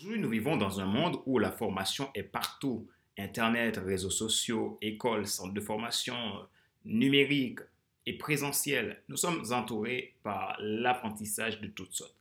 [0.00, 2.88] Aujourd'hui, nous vivons dans un monde où la formation est partout.
[3.18, 6.16] Internet, réseaux sociaux, écoles, centres de formation,
[6.86, 7.58] numérique
[8.06, 9.02] et présentiel.
[9.08, 12.16] Nous sommes entourés par l'apprentissage de toutes sortes.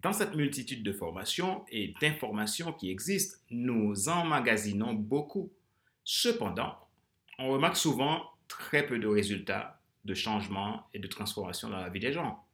[0.00, 5.50] Dans cette multitude de formations et d'informations qui existent, nous emmagasinons beaucoup.
[6.04, 6.78] Cependant,
[7.36, 11.98] on remarque souvent très peu de résultats, de changements et de transformations dans la vie
[11.98, 12.44] des gens.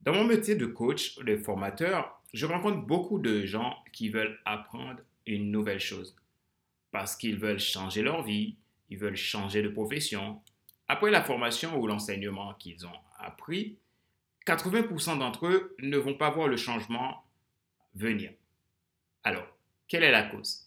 [0.00, 4.98] Dans mon métier de coach, de formateur, je rencontre beaucoup de gens qui veulent apprendre
[5.24, 6.16] une nouvelle chose
[6.90, 8.56] parce qu'ils veulent changer leur vie,
[8.90, 10.42] ils veulent changer de profession.
[10.88, 13.78] Après la formation ou l'enseignement qu'ils ont appris,
[14.46, 17.24] 80% d'entre eux ne vont pas voir le changement
[17.94, 18.32] venir.
[19.22, 19.46] Alors,
[19.86, 20.63] quelle est la cause?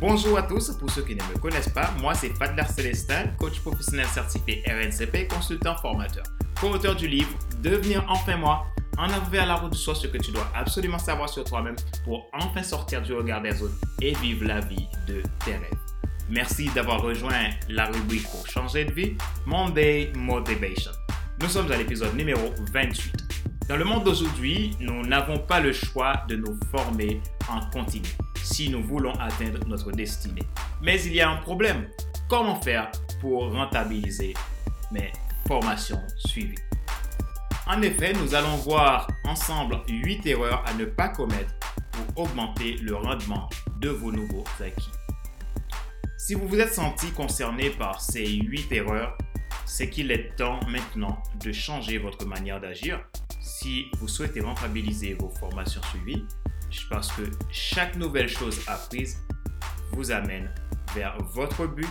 [0.00, 3.58] Bonjour à tous, pour ceux qui ne me connaissent pas, moi c'est Fadler Célestin, coach
[3.58, 6.22] professionnel certifié RNCP, consultant formateur,
[6.60, 7.30] co-auteur du livre
[7.64, 8.64] Devenir enfin moi,
[8.96, 11.74] en avant vers la route du soi ce que tu dois absolument savoir sur toi-même
[12.04, 15.80] pour enfin sortir du regard des autres et vivre la vie de tes rêves.
[16.30, 20.92] Merci d'avoir rejoint la rubrique pour changer de vie, Monday Motivation.
[21.42, 23.14] Nous sommes à l'épisode numéro 28.
[23.68, 28.08] Dans le monde d'aujourd'hui, nous n'avons pas le choix de nous former en continu
[28.52, 30.42] si nous voulons atteindre notre destinée.
[30.82, 31.88] Mais il y a un problème.
[32.28, 34.34] Comment faire pour rentabiliser
[34.90, 35.12] mes
[35.46, 36.58] formations suivies?
[37.66, 41.54] En effet, nous allons voir ensemble 8 erreurs à ne pas commettre
[41.92, 43.48] pour augmenter le rendement
[43.80, 44.90] de vos nouveaux acquis.
[46.16, 49.16] Si vous vous êtes senti concerné par ces 8 erreurs,
[49.66, 53.00] c'est qu'il est temps maintenant de changer votre manière d'agir
[53.40, 56.24] si vous souhaitez rentabiliser vos formations suivies
[56.90, 59.18] parce que chaque nouvelle chose apprise
[59.92, 60.52] vous amène
[60.94, 61.88] vers votre but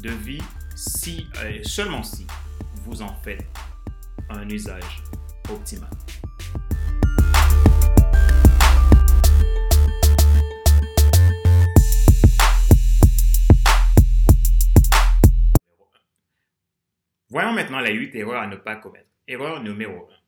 [0.00, 0.42] de vie
[0.76, 2.26] si, euh, seulement si
[2.84, 3.44] vous en faites
[4.28, 5.02] un usage
[5.48, 5.90] optimal.
[17.28, 19.06] Voyons maintenant les 8 erreurs à ne pas commettre.
[19.28, 20.19] Erreur numéro 1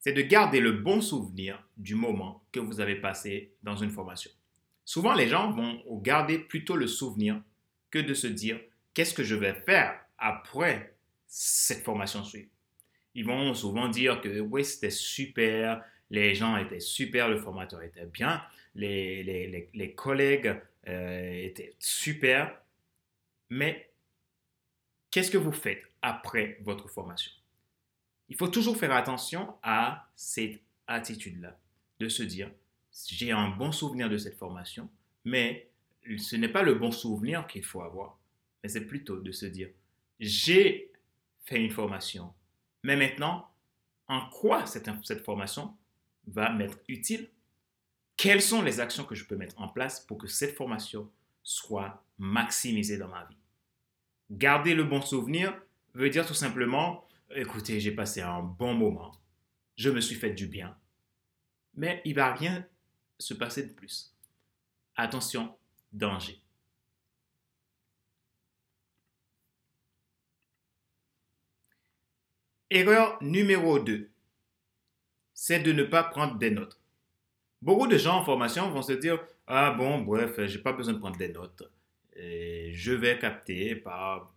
[0.00, 4.30] c'est de garder le bon souvenir du moment que vous avez passé dans une formation.
[4.84, 7.40] Souvent, les gens vont garder plutôt le souvenir
[7.90, 8.58] que de se dire
[8.94, 10.96] qu'est-ce que je vais faire après
[11.26, 12.48] cette formation suivie?
[13.14, 18.06] Ils vont souvent dire que oui, c'était super, les gens étaient super, le formateur était
[18.06, 18.42] bien,
[18.74, 20.56] les, collègues
[20.88, 22.56] euh, étaient super,
[23.50, 23.90] mais
[25.10, 27.32] qu'est-ce que vous faites après votre formation?
[28.30, 31.58] Il faut toujours faire attention à cette attitude-là,
[31.98, 32.50] de se dire,
[33.08, 34.88] j'ai un bon souvenir de cette formation,
[35.24, 35.68] mais
[36.16, 38.18] ce n'est pas le bon souvenir qu'il faut avoir,
[38.62, 39.68] mais c'est plutôt de se dire,
[40.20, 40.92] j'ai
[41.44, 42.32] fait une formation,
[42.84, 43.50] mais maintenant,
[44.06, 44.88] en quoi cette,
[45.24, 45.76] formation
[46.28, 47.30] va m'être utile?
[48.16, 51.10] Quelles sont les actions que je peux mettre en place pour que cette formation
[51.42, 53.36] soit maximisée dans ma vie?
[54.30, 55.56] Garder le bon souvenir
[55.94, 57.04] veut dire tout simplement
[57.34, 59.12] écoutez, j'ai passé un bon moment,
[59.76, 60.76] je me suis fait du bien,
[61.74, 62.66] mais il va rien
[63.18, 64.14] se passer de plus.
[64.96, 65.56] Attention,
[65.92, 66.40] danger.
[72.70, 74.10] Erreur numéro 2,
[75.34, 76.80] c'est de ne pas prendre des notes.
[77.62, 80.98] Beaucoup de gens en formation vont se dire Ah bon, bref, j'ai pas besoin de
[80.98, 81.64] prendre des notes.
[82.14, 84.32] je vais capter par,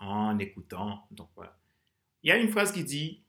[0.00, 1.06] en écoutant.
[1.10, 1.56] Donc voilà.
[2.26, 3.22] Il y a une phrase qui dit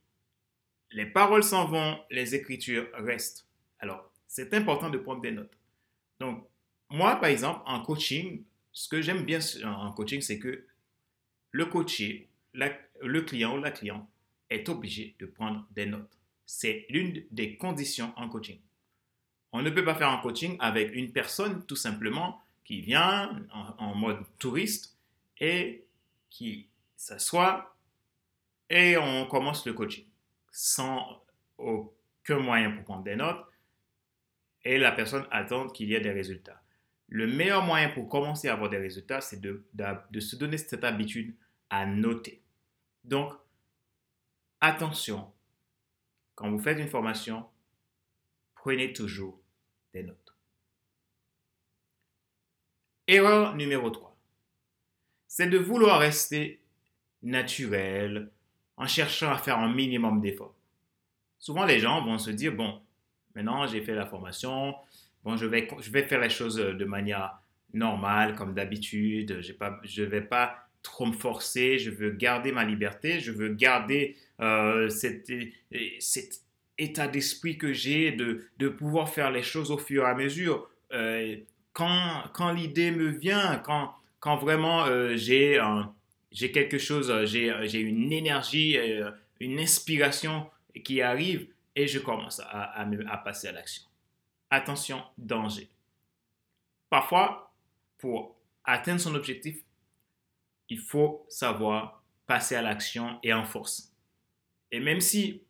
[0.90, 3.46] Les paroles s'en vont, les écritures restent.
[3.78, 5.56] Alors, c'est important de prendre des notes.
[6.20, 6.44] Donc,
[6.90, 10.66] moi, par exemple, en coaching, ce que j'aime bien en coaching, c'est que
[11.52, 14.10] le coaché, le client ou la cliente
[14.50, 16.18] est obligé de prendre des notes.
[16.48, 18.60] C'est l'une des conditions en coaching.
[19.52, 23.46] On ne peut pas faire un coaching avec une personne tout simplement qui vient
[23.78, 24.98] en, mode touriste
[25.40, 25.86] et
[26.32, 27.77] qui s'assoit
[28.70, 30.06] et on commence le coaching
[30.52, 31.24] sans
[31.58, 33.46] aucun moyen pour prendre des notes
[34.64, 36.62] et la personne attend qu'il y ait des résultats.
[37.08, 39.66] Le meilleur moyen pour commencer à avoir des résultats, c'est de,
[40.20, 41.36] se donner cette habitude
[41.70, 42.44] à noter.
[43.06, 43.32] Donc,
[44.60, 45.32] attention,
[46.36, 47.48] quand vous faites une formation,
[48.56, 49.40] prenez toujours
[49.94, 50.36] des notes.
[53.08, 54.18] Erreur numéro 3,
[55.28, 56.62] c'est de vouloir rester
[57.22, 58.32] naturel,
[58.78, 60.56] en cherchant à faire un minimum d'efforts.
[61.40, 62.80] Souvent, les gens vont se dire, bon,
[63.36, 64.76] maintenant j'ai fait la formation,
[65.24, 67.40] bon, je vais, je vais faire les choses de manière
[67.74, 73.20] normale, comme d'habitude, je ne vais pas trop me forcer, je veux garder ma liberté,
[73.20, 75.32] je veux garder euh, cet,
[76.80, 80.70] état d'esprit que j'ai de, pouvoir faire les choses au fur et à mesure.
[80.94, 81.36] Euh,
[81.74, 85.60] quand quand l'idée me vient, quand, quand vraiment euh, j'ai
[86.38, 88.78] j'ai quelque chose, j'ai une énergie,
[89.40, 90.48] une inspiration
[90.86, 93.82] qui arrive et je commence à passer à l'action.
[94.52, 95.68] Attention, danger.
[96.92, 97.52] Parfois,
[97.98, 99.58] pour atteindre son objectif,
[100.70, 103.92] il faut savoir passer à l'action et en force.
[104.72, 105.42] Et même si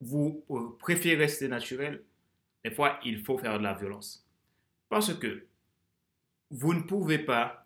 [0.00, 0.46] vous
[0.78, 2.02] préférez rester naturel,
[2.64, 4.26] des fois, il faut faire de la violence.
[4.88, 5.46] Parce que
[6.50, 7.59] vous ne pouvez pas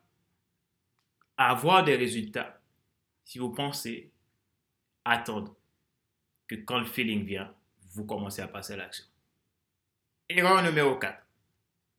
[1.36, 2.60] avoir des résultats
[3.24, 4.12] si vous pensez
[5.04, 5.56] attendre
[6.46, 7.54] que quand le feeling vient,
[7.90, 9.04] vous commencez à passer à l'action.
[10.28, 11.22] Erreur numéro 4.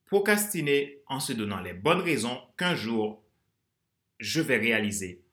[0.06, 3.26] Procrastiner en se donnant les bonnes raisons qu'un jour
[4.20, 5.24] je vais réaliser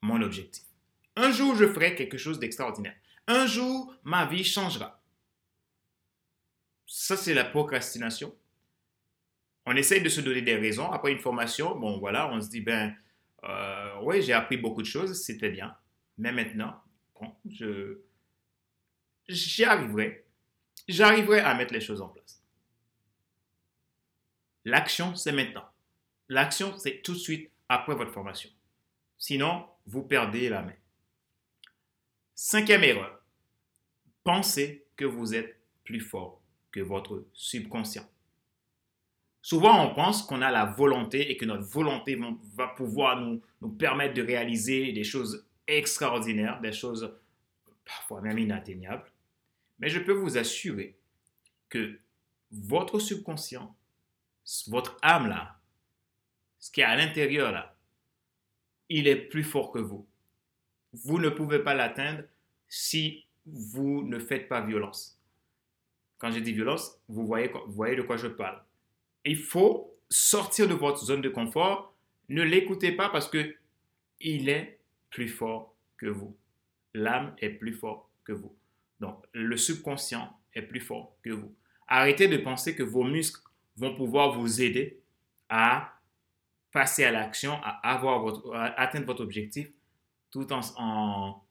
[0.00, 0.64] mon objectif.
[1.16, 2.94] Un jour, je ferai quelque chose d'extraordinaire.
[3.26, 5.02] Un jour, ma vie changera.
[6.86, 8.34] Ça, c'est la procrastination.
[9.66, 10.90] On essaye de se donner des raisons.
[10.90, 12.94] Après une formation, bon, voilà, on se dit, ben,
[13.44, 15.76] euh, oui, j'ai appris beaucoup de choses, c'était bien.
[16.18, 16.82] Mais maintenant,
[17.48, 17.98] je,
[19.28, 20.26] j'y arriverai.
[20.88, 22.42] J'arriverai à mettre les choses en place.
[24.64, 25.64] L'action, c'est maintenant.
[26.28, 28.50] L'action, c'est tout de suite après votre formation.
[29.18, 30.76] Sinon, vous perdez la main.
[32.34, 33.22] Cinquième erreur.
[34.24, 38.08] Pensez que vous êtes plus fort que votre subconscient.
[39.42, 42.18] Souvent, on pense qu'on a la volonté et que notre volonté
[42.54, 43.40] va pouvoir nous,
[43.78, 47.16] permettre de réaliser des choses extraordinaires, des choses
[47.84, 49.10] parfois même inatteignables.
[49.78, 50.96] Mais je peux vous assurer
[51.68, 51.98] que
[52.52, 53.74] votre subconscient,
[54.68, 55.58] votre âme là,
[56.58, 57.74] ce qui est à l'intérieur là,
[58.88, 60.06] il est plus fort que vous.
[60.92, 62.24] Vous ne pouvez pas l'atteindre
[62.68, 65.18] si vous ne faites pas violence.
[66.18, 68.62] Quand je dis violence, vous voyez, vous voyez de quoi je parle.
[69.24, 71.94] Il faut sortir de votre zone de confort.
[72.28, 73.54] Ne l'écoutez pas parce que
[74.20, 74.78] il est
[75.10, 76.36] plus fort que vous.
[76.94, 78.54] L'âme est plus fort que vous.
[79.00, 81.54] Donc, le subconscient est plus fort que vous.
[81.88, 83.40] Arrêtez de penser que vos muscles
[83.76, 85.00] vont pouvoir vous aider
[85.48, 85.94] à
[86.72, 89.68] passer à l'action, à, avoir votre, atteindre votre objectif,
[90.30, 91.42] tout en, en,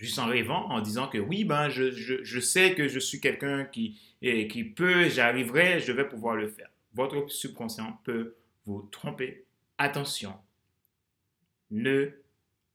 [0.00, 3.20] juste en rêvant, en disant que oui, ben, je, je, je sais que je suis
[3.20, 6.70] quelqu'un qui, qui peut, j'arriverai, je vais pouvoir le faire.
[6.94, 9.44] Votre subconscient peut vous tromper.
[9.76, 10.34] Attention,
[11.70, 12.12] ne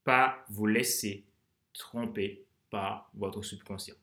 [0.03, 1.25] pas vous laisser
[1.73, 3.95] tromper par votre subconscient.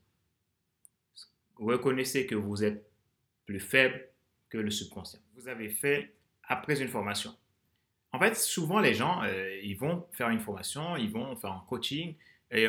[1.56, 2.84] Reconnaissez que vous êtes
[3.46, 4.08] plus faible
[4.48, 5.20] que le subconscient.
[5.36, 7.32] Vous avez fait après une formation.
[8.10, 11.64] En fait, souvent les gens, euh, ils vont faire une formation, ils vont faire un
[11.68, 12.16] coaching
[12.50, 12.68] et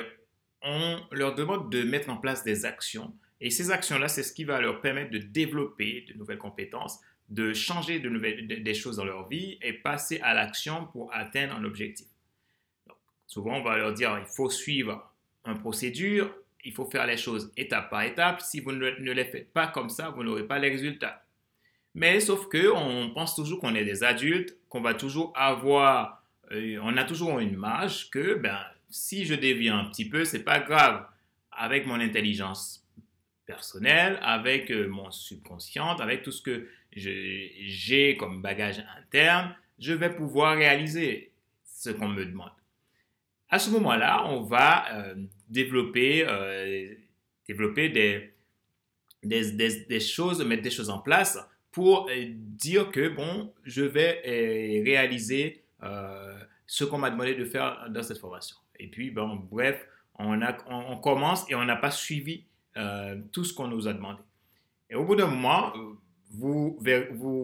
[0.63, 3.13] on leur demande de mettre en place des actions.
[3.42, 7.00] Et ces actions-là, c'est ce qui va leur permettre de développer de nouvelles compétences,
[7.30, 11.56] de changer de nouvelles, des choses dans leur vie et passer à l'action pour atteindre
[11.56, 12.07] un objectif.
[13.27, 15.13] souvent, on va leur dire, il faut suivre
[15.45, 16.33] une procédure,
[16.63, 18.42] il faut faire les choses étape par étape.
[18.42, 21.25] Si vous ne, les faites pas comme ça, vous n'aurez pas les résultats.
[21.95, 26.80] Mais sauf que on pense toujours qu'on est des adultes, qu'on va toujours avoir, euh,
[26.81, 28.60] on a toujours une marge que ben
[28.93, 31.05] si je dévie un petit peu, c'est pas grave.
[31.51, 32.88] Avec mon intelligence
[33.45, 40.09] personnelle, avec euh, mon subconscient, avec tout ce que j'ai comme bagage interne, je vais
[40.09, 41.31] pouvoir réaliser
[41.65, 42.51] ce qu'on me demande.
[43.50, 45.15] À ce moment-là, on va euh,
[45.50, 46.25] développer,
[47.47, 47.89] développer
[49.23, 51.38] des, choses, mettre des choses en place
[51.73, 57.43] pour euh, dire que, bon, je vais euh, réaliser euh, ce qu'on m'a demandé de
[57.43, 58.55] faire dans cette formation.
[58.83, 59.87] Et puis, bon, bref,
[60.19, 62.45] on, commence et on n'a pas suivi
[63.31, 64.21] tout ce qu'on nous a demandé.
[64.89, 65.73] Et au bout d'un moment,
[66.31, 66.77] vous,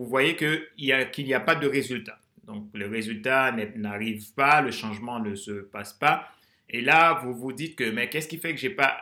[0.05, 2.19] voyez qu'il n'y a, pas de résultat.
[2.43, 6.27] Donc, le résultat n'arrive pas, le changement ne se passe pas.
[6.69, 9.01] Et là, vous vous dites que, mais qu'est-ce qui fait que j'ai pas,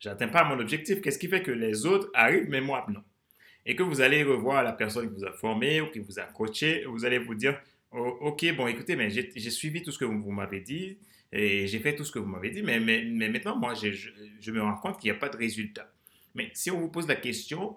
[0.00, 1.00] j'atteins pas mon objectif?
[1.00, 3.02] Qu'est-ce qui fait que les autres arrivent, mais moi, non
[3.66, 6.22] et que vous allez revoir la personne qui vous a formé ou qui vous a
[6.22, 7.60] coaché, vous allez vous dire,
[7.90, 10.98] oh, ok, bon, écoutez, mais j'ai suivi tout ce que vous, m'avez dit
[11.32, 13.90] et j'ai fait tout ce que vous m'avez dit, mais, mais, mais, maintenant, moi, je,
[13.92, 15.90] je, me rends compte qu'il n'y a pas de résultat.
[16.34, 17.76] Mais si on vous pose la question,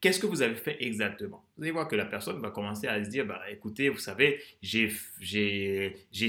[0.00, 1.44] qu'est-ce que vous avez fait exactement?
[1.56, 4.40] Vous allez voir que la personne va commencer à se dire, bah, écoutez, vous savez,
[4.62, 4.90] j'ai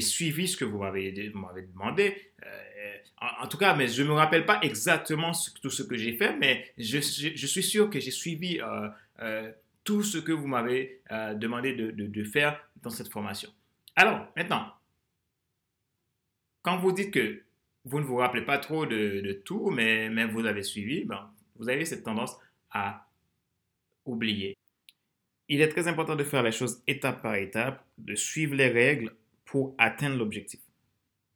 [0.01, 2.31] suivi ce que vous m'avez demandé.
[2.45, 2.97] Euh,
[3.41, 6.35] en, tout cas, mais je ne me rappelle pas exactement tout ce que j'ai fait,
[6.37, 8.89] mais je, je, suis sûr que j'ai suivi euh,
[9.21, 9.51] euh,
[9.83, 11.01] tout ce que vous m'avez
[11.35, 13.49] demandé de, de, faire dans cette formation.
[13.95, 14.71] Alors, maintenant,
[16.67, 17.43] quand vous dites que
[17.85, 21.69] vous ne vous rappelez pas trop de, tout, mais, mais vous avez suivi, ben, vous
[21.69, 22.35] avez cette tendance
[22.71, 23.07] à
[24.03, 24.57] oublier.
[25.47, 29.15] Il est très important de faire les choses étape par étape, de suivre les règles
[29.45, 30.59] pour atteindre l'objectif.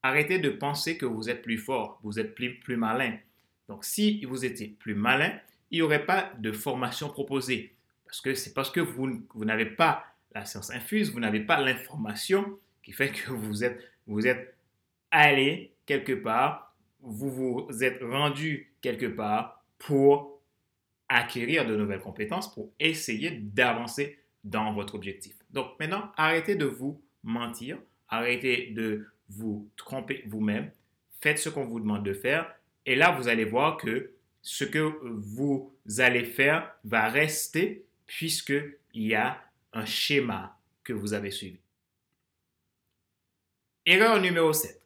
[0.03, 3.17] Arrêtez de penser que vous êtes plus fort, vous êtes plus, plus malin.
[3.69, 5.31] Donc, si vous étiez plus malin,
[5.69, 7.73] il n'y aurait pas de formation proposée.
[8.03, 11.61] Parce que c'est parce que vous, vous n'avez pas la science infuse, vous n'avez pas
[11.61, 14.57] l'information qui fait que vous êtes, vous êtes
[15.11, 20.41] allé quelque part, vous vous êtes rendu quelque part pour
[21.09, 25.35] acquérir de nouvelles compétences, pour essayer d'avancer dans votre objectif.
[25.49, 27.77] Donc maintenant, arrêtez de vous mentir,
[28.07, 30.71] arrêtez de vous tromper vous-même,
[31.19, 32.53] faites ce qu'on vous demande de faire,
[32.85, 39.13] et là, vous allez voir que ce que vous allez faire va rester puisqu'il y
[39.13, 39.41] a
[39.73, 41.59] un schéma que vous avez suivi.
[43.85, 44.80] Erreur numéro 7.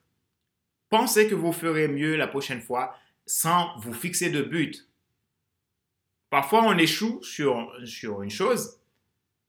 [0.89, 4.88] Pensez que vous ferez mieux la prochaine fois sans vous fixer de but.
[6.30, 8.80] Parfois, on échoue sur, sur une chose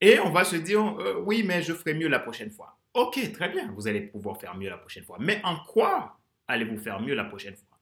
[0.00, 2.78] et on va se dire, euh, oui, mais je ferai mieux la prochaine fois.
[2.94, 5.18] Ok, très bien, vous allez pouvoir faire mieux la prochaine fois.
[5.20, 7.78] Mais en quoi allez-vous faire mieux la prochaine fois?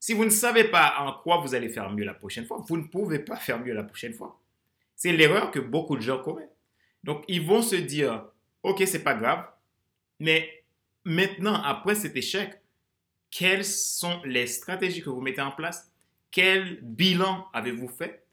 [0.00, 2.76] Si vous ne savez pas en quoi vous allez faire mieux la prochaine fois, vous
[2.76, 4.40] ne pouvez pas faire mieux la prochaine fois.
[4.94, 6.54] C'est l'erreur que beaucoup de gens commettent.
[7.02, 8.26] Donc, ils vont se dire,
[8.62, 9.44] OK, c'est pas grave,
[10.20, 10.64] mais
[11.04, 12.60] maintenant, après cet échec,
[13.30, 15.90] quelles sont les stratégies que vous mettez en place?
[16.30, 18.24] Quel bilan avez-vous fait?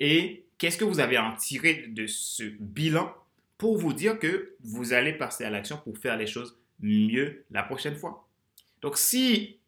[0.00, 3.14] Et qu'est-ce que vous avez en tiré de ce bilan
[3.58, 7.62] pour vous dire que vous allez passer à l'action pour faire les choses mieux la
[7.62, 8.28] prochaine fois?
[8.82, 9.58] Donc, si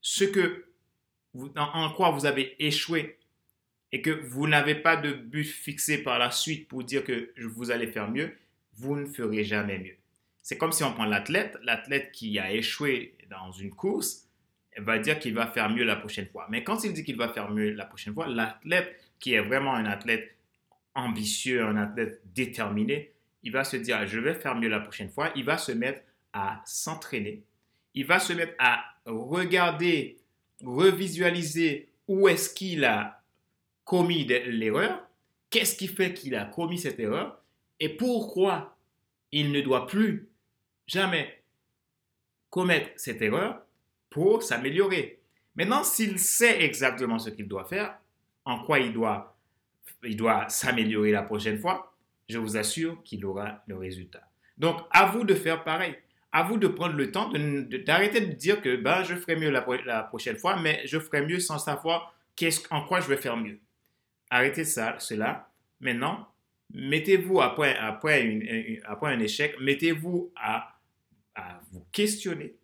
[0.00, 0.66] ce que
[1.56, 3.18] en quoi vous avez échoué
[3.92, 7.70] et que vous n'avez pas de but fixé par la suite pour dire que vous
[7.70, 8.36] allez faire mieux,
[8.74, 9.96] vous ne ferez jamais mieux.
[10.42, 14.27] C'est comme si on prend l'athlète, l'athlète qui a échoué dans une course,
[14.82, 16.46] va dire qu'il va faire mieux la prochaine fois.
[16.50, 19.74] Mais quand il dit qu'il va faire mieux la prochaine fois, l'athlète qui est vraiment
[19.74, 20.36] un athlète
[20.94, 25.30] ambitieux, un athlète déterminé, il va se dire, je vais faire mieux la prochaine fois.
[25.36, 27.42] Il va se mettre à s'entraîner.
[27.94, 30.18] Il va se mettre à regarder,
[30.64, 33.22] revisualiser où est-ce qu'il a
[33.84, 35.00] commis l'erreur,
[35.50, 37.40] qu'est-ce qui fait qu'il a commis cette erreur
[37.80, 38.76] et pourquoi
[39.32, 40.28] il ne doit plus
[40.86, 41.42] jamais
[42.50, 43.62] commettre cette erreur
[44.18, 45.20] pour s'améliorer.
[45.54, 47.96] Maintenant, s'il sait exactement ce qu'il doit faire,
[48.44, 49.38] en quoi il doit,
[50.02, 51.94] il doit s'améliorer la prochaine fois,
[52.28, 54.22] je vous assure qu'il aura le résultat.
[54.56, 55.94] Donc, à vous de faire pareil.
[56.32, 57.30] À vous de prendre le temps
[57.86, 61.38] d'arrêter de, dire que ben, je ferai mieux la, prochaine fois, mais je ferai mieux
[61.38, 62.12] sans savoir
[62.70, 63.60] en quoi je vais faire mieux.
[64.30, 65.48] Arrêtez ça, cela.
[65.80, 66.26] Maintenant,
[66.74, 70.76] mettez-vous après, après, après un échec, mettez-vous à,
[71.36, 72.56] à vous questionner,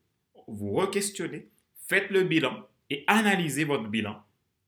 [0.47, 4.23] vous re-questionner, faites le bilan et analysez votre bilan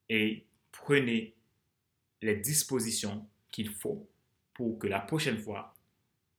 [0.09, 1.35] et prenez
[2.23, 4.09] les dispositions qu'il faut
[4.55, 5.75] pour que la prochaine fois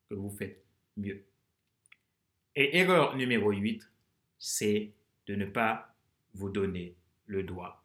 [0.10, 0.63] que vous faites
[0.96, 1.24] mieux.
[2.56, 3.88] Et erreur numéro 8,
[4.39, 4.91] c'est
[5.27, 5.96] de ne pas
[6.34, 7.84] vous donner le droit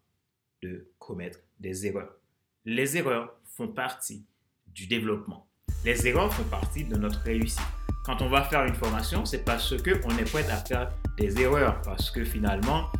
[0.62, 2.16] de commettre des erreurs.
[2.64, 4.24] Les erreurs font partie
[4.66, 5.48] du développement.
[5.84, 7.81] Les erreurs font partie de notre réussite.
[8.04, 11.80] Quand on va faire une formation, c'est parce qu'on est prêt à faire des erreurs.
[11.82, 12.90] Parce que finalement,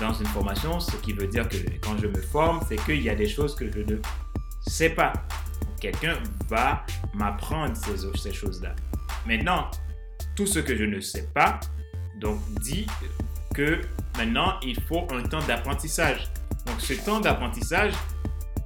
[0.00, 3.10] dans une formation, ce qui veut dire que quand je me forme, c'est qu'il y
[3.10, 3.96] a des choses que je ne
[4.60, 5.12] sais pas.
[5.80, 6.14] Quelqu'un
[6.48, 8.76] va m'apprendre ces, ces choses-là.
[9.26, 9.70] Maintenant,
[10.36, 11.58] tout ce que je ne sais pas,
[12.20, 12.86] donc dit
[13.54, 13.80] que
[14.16, 16.28] maintenant, il faut un temps d'apprentissage.
[16.66, 17.92] Donc ce temps d'apprentissage,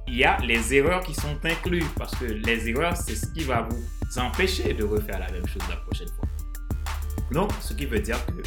[0.07, 3.43] il y a les erreurs qui sont incluses parce que les erreurs, c'est ce qui
[3.43, 3.83] va vous
[4.19, 6.27] empêcher de refaire la même chose la prochaine fois.
[7.31, 8.41] Donc, ce qui veut dire que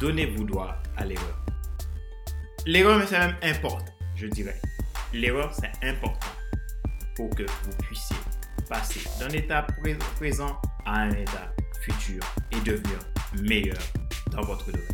[0.00, 1.44] donnez-vous droit à l'erreur.
[2.66, 4.60] L'erreur, c'est même important, je dirais.
[5.12, 6.28] L'erreur, c'est important
[7.14, 8.16] pour que vous puissiez
[8.68, 9.66] passer d'un état
[10.16, 11.52] présent à un état
[11.82, 12.98] futur et devenir
[13.42, 13.78] meilleur
[14.32, 14.88] dans votre domaine.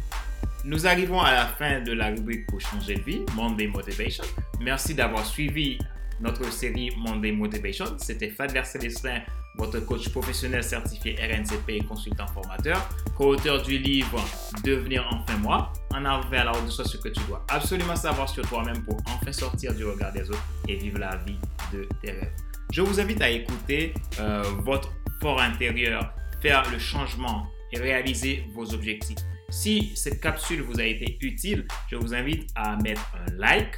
[0.64, 4.24] Nous arrivons à la fin de la rubrique pour changer de vie, Monday Motivation.
[4.60, 5.78] Merci d'avoir suivi
[6.20, 7.96] notre série Monday Motivation.
[7.98, 9.20] C'était Fadler Célestin,
[9.56, 14.22] votre coach professionnel certifié RNCP et consultant formateur, co-auteur du livre
[14.64, 18.28] Devenir enfin moi, en avant vers la haute de ce que tu dois absolument savoir
[18.28, 21.38] sur toi-même pour enfin sortir du regard des autres et vivre la vie
[21.72, 22.32] de tes rêves.
[22.72, 28.72] Je vous invite à écouter euh, votre fort intérieur, faire le changement et réaliser vos
[28.74, 29.18] objectifs.
[29.50, 33.76] Si cette capsule vous a été utile, je vous invite à mettre un like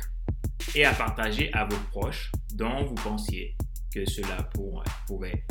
[0.75, 3.57] et à partager à vos proches dont vous pensiez
[3.93, 4.49] que cela
[5.07, 5.45] pourrait,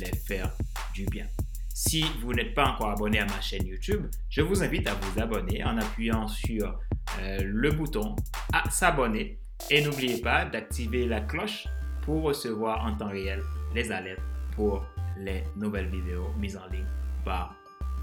[0.00, 0.50] les faire
[0.94, 1.26] du bien.
[1.74, 5.20] Si vous n'êtes pas encore abonné à ma chaîne YouTube, je vous invite à vous
[5.20, 6.78] abonner en appuyant sur
[7.18, 8.14] euh, le bouton
[8.52, 11.66] à s'abonner et n'oubliez pas d'activer la cloche
[12.02, 13.42] pour recevoir en temps réel
[13.74, 14.20] les alertes
[14.54, 14.84] pour
[15.18, 16.86] les nouvelles vidéos mises en ligne
[17.24, 17.54] par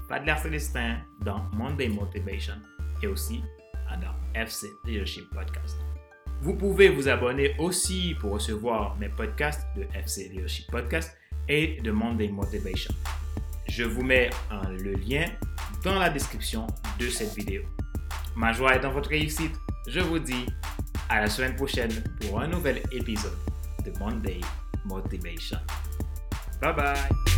[0.08, 2.54] Padler Célestin dans Monday Motivation
[3.02, 3.42] et aussi
[4.00, 5.76] dans FC Leadership Podcast.
[6.42, 11.14] Vous pouvez vous abonner aussi pour recevoir mes podcasts de FC Leadership Podcast
[11.48, 12.94] et de Monday Motivation.
[13.68, 14.30] Je vous mets
[14.82, 15.26] le lien
[15.84, 16.66] dans la description
[16.98, 17.62] de cette vidéo.
[18.36, 19.54] Ma joie est dans votre réussite.
[19.86, 20.46] Je vous dis
[21.10, 23.36] à la semaine prochaine pour un nouvel épisode
[23.84, 24.40] de Monday
[24.86, 25.58] Motivation.
[26.62, 27.29] Bye bye.